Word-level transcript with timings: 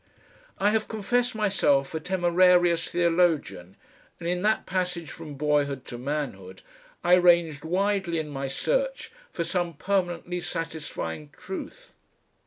I 0.57 0.71
have 0.71 0.87
confessed 0.87 1.35
myself 1.35 1.93
a 1.93 1.99
temerarious 1.99 2.87
theologian, 2.89 3.77
and 4.19 4.27
in 4.27 4.41
that 4.41 4.65
passage 4.65 5.11
from 5.11 5.35
boyhood 5.35 5.85
to 5.85 5.99
manhood 5.99 6.63
I 7.03 7.13
ranged 7.13 7.63
widely 7.63 8.17
in 8.17 8.29
my 8.29 8.47
search 8.47 9.11
for 9.31 9.43
some 9.43 9.75
permanently 9.75 10.41
satisfying 10.41 11.29
Truth. 11.37 11.93